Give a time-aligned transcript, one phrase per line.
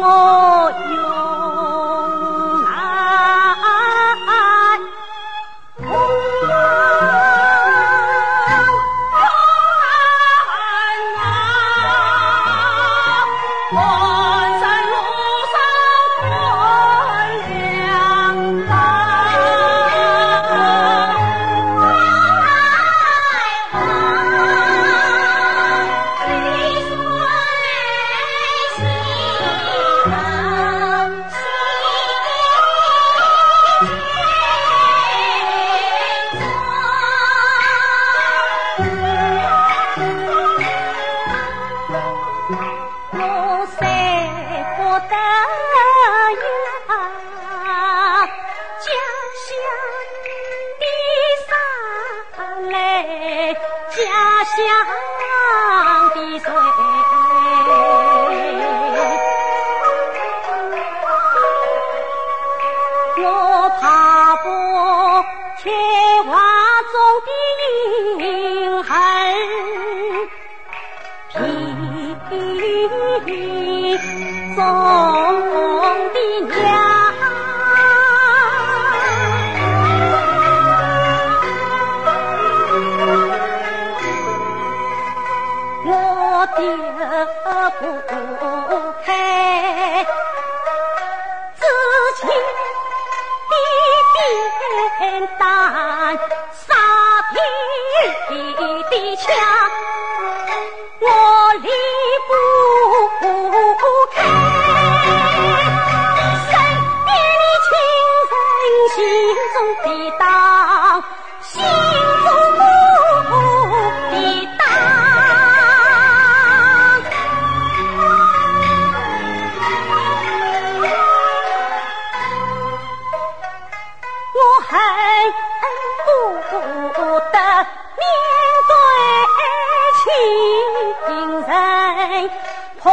[0.00, 0.47] 恨